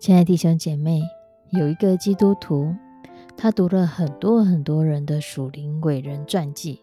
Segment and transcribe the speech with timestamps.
[0.00, 1.02] 亲爱的弟兄姐妹，
[1.50, 2.74] 有一个基督徒，
[3.36, 6.80] 他读了很多很多人的属灵伟人传记，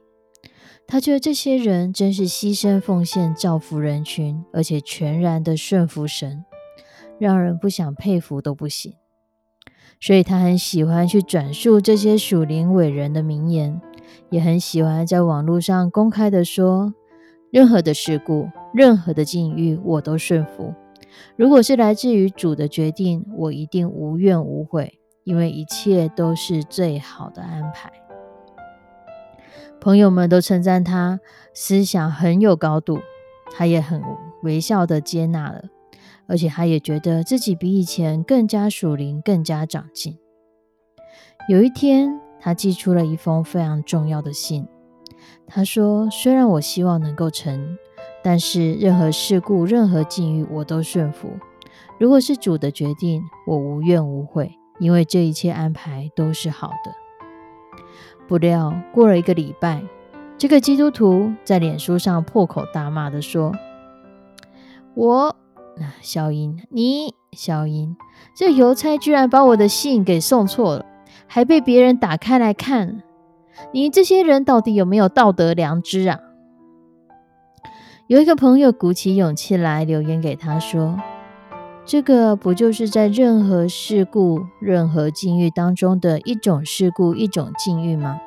[0.86, 6.46] 他觉得这些人真是牺牲奉献、造福人群，而且全然的顺服神，
[7.18, 8.94] 让人不想佩服都不行。
[10.00, 13.82] 所以他很喜欢去转述这些属灵伟人的名言，
[14.30, 16.94] 也很喜欢在网络上公开的说：
[17.50, 20.72] 任何的事故、任何的境遇，我都顺服。
[21.36, 27.92] 如果是来自于主的决定，我一定无怨无悔，因为一切都是最好的安排。
[29.80, 31.20] 朋友们都称赞他
[31.54, 33.00] 思想很有高度，
[33.56, 34.02] 他也很
[34.44, 35.66] 微笑的接纳了，
[36.28, 40.18] 而且他也觉得自己比以前更加属灵，更加长进。
[41.48, 44.68] 有一天，他寄出了一封非常重要的信，
[45.46, 47.78] 他说：“虽然我希望能够成。”
[48.24, 51.30] 但是任何事故、任何境遇，我都顺服。
[52.00, 56.92] 如果是主的决定，我无怨无悔，因为这一切安排都是好的。
[58.28, 59.82] 不料过了一个礼拜，
[60.38, 63.54] 这个基督徒在脸书上破口大骂的说
[64.94, 65.36] ：“我，
[66.02, 67.96] 小英，你，小英，
[68.36, 70.86] 这邮差居然把我的信给送错了，
[71.26, 73.02] 还被别人打开来看。
[73.72, 76.20] 你这些人到底有没有道德良知啊？”
[78.08, 80.98] 有一个朋友鼓起勇气来留言给他说
[81.84, 88.18] ：“这个不就是在任何事故、任何境遇当中的一种事故、一种境遇吗？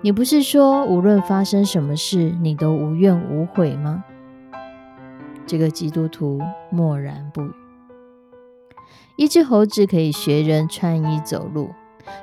[0.00, 4.02] 你不是说无论发生什么事，你都无怨无悔吗？”
[5.46, 6.40] 这个基督徒
[6.70, 7.50] 默然不语。
[9.16, 11.72] 一只猴子可以学人穿衣走路，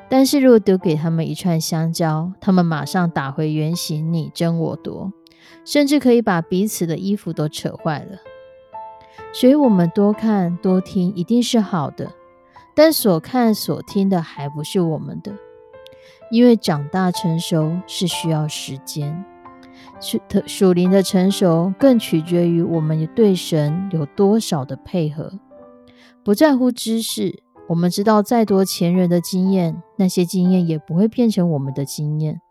[0.09, 5.11] 但是如果丢给他们一串香蕉，他们马上打回原形，你争我夺。
[5.63, 8.19] 甚至可以把彼此的衣服都扯坏了。
[9.33, 12.11] 所以，我们多看多听一定是好的，
[12.73, 15.33] 但所看所听的还不是我们的，
[16.31, 19.25] 因为长大成熟是需要时间。
[19.99, 25.39] 属属灵的成熟更取决于我们对神有多少的配合，
[26.23, 27.43] 不在乎知识。
[27.67, 32.41] 我们知道再多前人的经验，那些经验也不会变成我们的经验。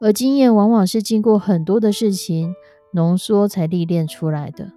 [0.00, 2.54] 而经验往往是经过很多的事情
[2.92, 4.72] 浓缩才历练出来的。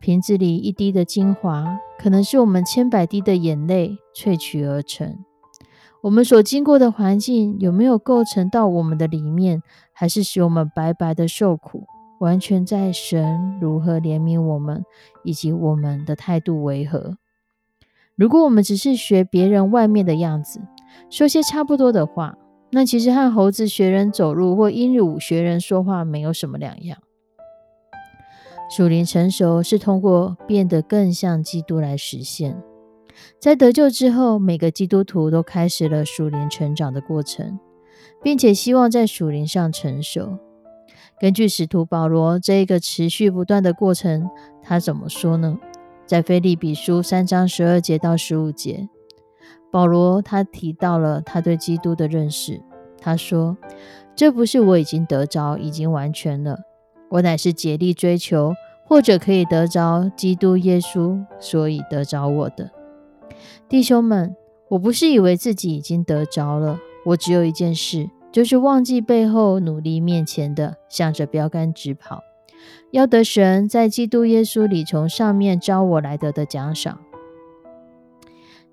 [0.00, 5.18] 瓶子里一滴的精华，可能是我们千百滴的眼泪萃取而成。
[6.02, 9.60] 我们所经过的环境有没有构成到我们的里面，
[9.92, 11.82] 还是使我们白白的受苦，
[12.20, 14.84] 完全在神如何怜悯我们，
[15.24, 17.18] 以及我们的态度为何。
[18.14, 20.60] 如果我们只是学别人外面的样子，
[21.10, 22.38] 说些差不多的话。
[22.70, 26.98] 那其实和猴子学人走路或鹦鹉学人说话没有什么两样。
[28.70, 32.62] 属灵成熟是通过变得更像基督来实现。
[33.40, 37.58] 在得救之后，每个基督徒都开始了属灵成长的过程，
[38.22, 40.38] 并且希望在属灵上成熟。
[41.18, 44.28] 根据使徒保罗这一个持续不断的过程，
[44.62, 45.58] 他怎么说呢？
[46.06, 48.88] 在腓利比书三章十二节到十五节。
[49.70, 52.62] 保罗他提到了他对基督的认识。
[53.00, 53.56] 他说
[54.16, 56.60] ：“这不是我已经得着，已经完全了。
[57.10, 58.52] 我乃是竭力追求，
[58.84, 62.70] 或者可以得着基督耶稣，所以得着我的
[63.68, 64.34] 弟兄们。
[64.70, 72.20] 我不是以为自己已经得着了，我只有一件事，就是忘记背后，努力面前的，向着标杆直跑，
[72.90, 76.98] 要得神在基督耶稣里从上面招我来得的奖赏。”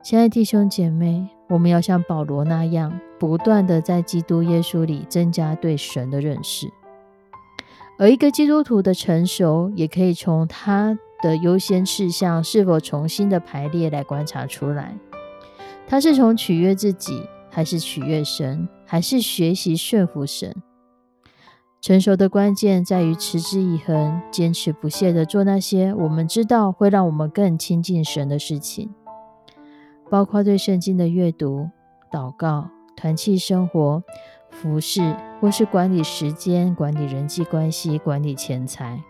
[0.04, 6.72] 亲爱弟兄姐妹，我们要像保罗那样，不断的在基督耶稣里增加对神的认识。
[7.98, 14.98] 而一个基督徒的成熟，也可以从他的优先事项是否重新的排列来观察出来。
[15.88, 20.54] 他是从取悦自己，还是取悦神，还是学习顺服神？
[21.80, 28.90] 成熟的关键在于持之以恒，坚持不懈的做那些我们知道会让我们更亲近神的事情，
[30.10, 31.70] 包括对圣经的阅读、
[32.12, 34.04] 祷告、团契生活、
[34.50, 39.04] 服侍，或是管理时间、管理人际关系、管理钱财。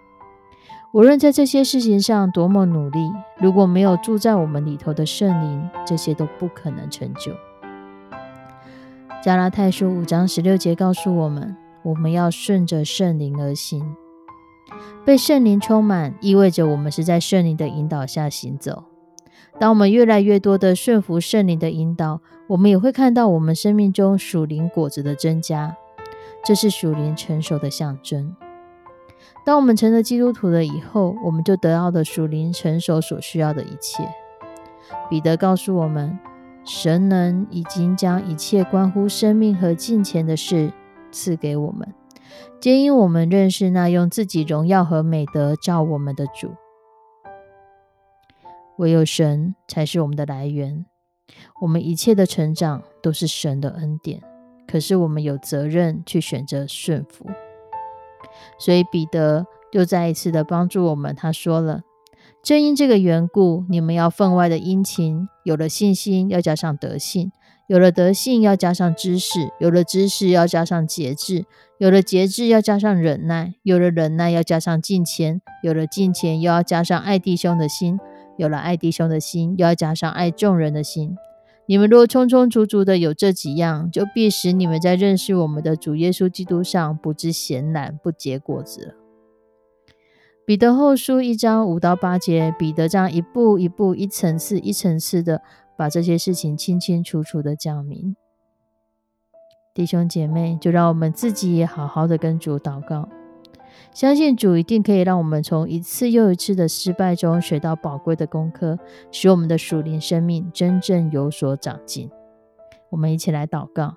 [0.93, 7.33] 无论在这些事情上多么努力，如果没有住在我们里头的圣灵，这些都不可能成就。
[9.23, 11.55] 加拉太书五章十六节告诉我们。
[11.83, 13.95] 我们要顺着圣灵而行，
[15.05, 18.85] 被圣灵充满，意味着我们是在圣灵的引导下行走。
[19.59, 25.75] 当我们越来越多的顺服圣灵的引导，我们也会看到我们生命中属灵果子的增加，
[26.43, 28.35] 这是属灵成熟的象征。
[29.45, 34.03] 当我们成了基督徒了以后，我们就得到了属灵成熟所需要的一切。
[35.09, 36.19] 彼得告诉我们，
[36.63, 40.71] 神能已经将一切关乎生命和金钱的事。
[41.11, 41.93] 赐给我们，
[42.59, 46.55] 皆因我们认识那用自己荣耀和美德照我们的主。
[48.77, 50.85] 唯有神才是我们的来源，
[51.61, 54.21] 我们一切的成长都是神的恩典。
[54.67, 57.25] 可是我们有责任去选择顺服。
[58.59, 61.83] 所以彼得又再一次的帮助我们，他说了：
[62.43, 67.31] 正因这个缘故，你们要分外的殷勤，有了信心，要加上德性。
[67.67, 71.45] 有了德性，要加上知识；有了知识，要加上节制；
[71.79, 77.97] 有了节制，要加上忍耐；有了忍耐，要加上敬虔；有了敬虔，又要加上爱弟兄的心；
[78.37, 81.15] 有了爱弟兄的心，又要加上爱众人的心。
[81.65, 88.95] 你们若充充足足的有这几样，就必使你们在认识我们的主耶稣基督上不知闲懒，不结果子。
[90.45, 95.41] 彼得后书一章五到八节，彼得这样一步一步、一层次、一层次的。
[95.77, 98.15] 把这些事情清清楚楚的讲明，
[99.73, 103.09] 弟兄姐妹，就让我们自己也好好的跟主祷告，
[103.95, 108.77] 相信主一定可以让我们从一次又一次的失败中学到宝贵的功课，
[109.09, 112.11] 使我们的属灵生命真正有所长进。
[112.89, 113.95] 我们一起来祷告，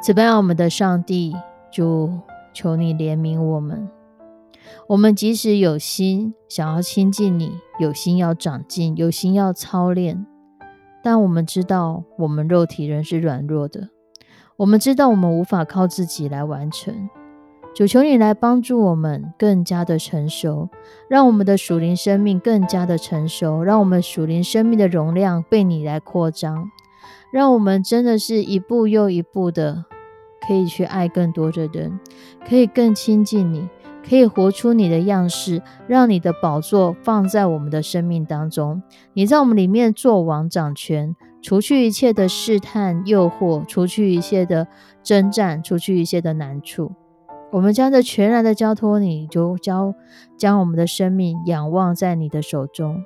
[0.00, 1.34] 此拜我们的上帝，
[1.72, 2.12] 主，
[2.54, 3.88] 求你怜悯我们。
[4.86, 7.50] 我们即使有心想要亲近你，
[7.80, 10.24] 有心要长进，有心要操练，
[11.02, 13.88] 但我们知道我们肉体仍是软弱的。
[14.58, 17.10] 我们知道我们无法靠自己来完成。
[17.78, 20.68] 主求你来帮助我们更加的成熟，
[21.08, 26.68] 让我们的属灵生命更加的成熟，让我们属灵生命的容量被你来扩张，
[27.32, 29.84] 让我们真的是一步又一步的
[30.44, 32.00] 可以去爱更多的人，
[32.48, 33.68] 可以更亲近你。
[34.08, 38.82] 可以活出你的样式，让你的宝座放在我们的生命当中。
[39.12, 44.66] 你在我们里面做王掌权，除去一切的试探诱惑，除去一切的
[45.04, 46.90] 征战，除去一切的难处。
[47.50, 49.94] 我们将这全然的交托你，就交
[50.36, 53.02] 将我们的生命仰望在你的手中，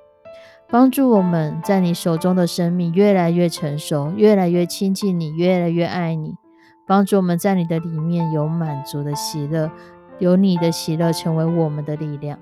[0.69, 6.35] 帮助我们在你手中的生命越来越成熟，越来越亲近你，越来越爱你。
[6.87, 9.71] 帮助我们在你的里面有满足的喜乐。
[10.19, 12.39] 有你的喜乐成为我们的力量。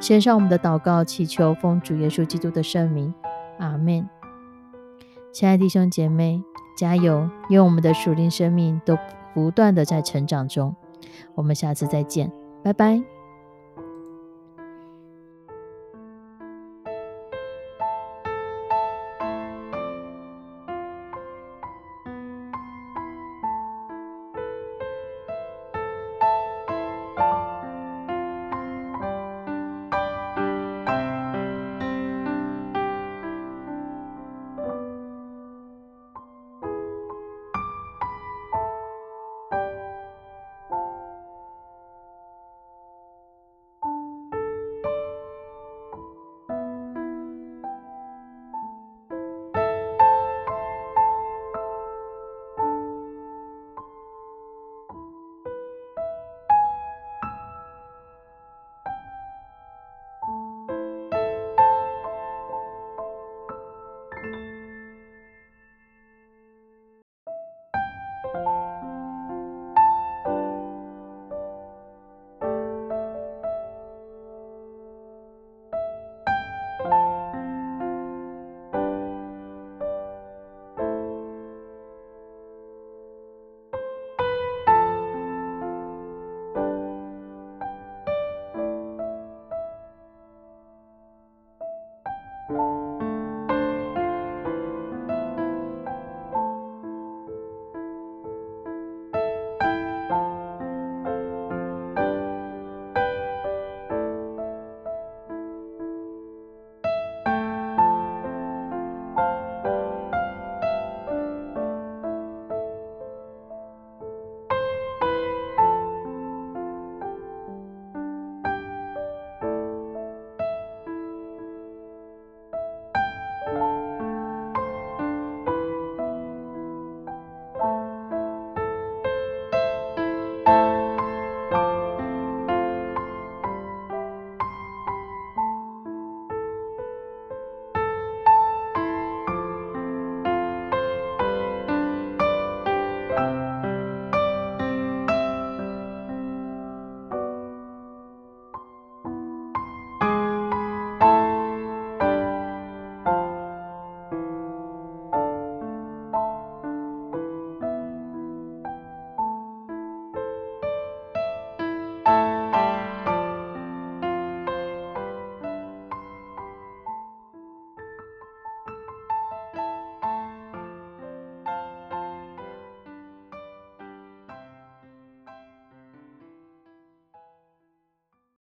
[0.00, 3.14] 献上我们的祷告，祈求奉主耶稣基督的圣名，
[3.58, 4.08] 阿门。
[5.32, 6.42] 亲爱的弟兄姐妹，
[6.76, 7.28] 加油！
[7.48, 8.98] 愿我们的属灵生命都
[9.34, 10.74] 不断的在成长中。
[11.34, 12.30] 我们下次再见，
[12.62, 13.21] 拜拜。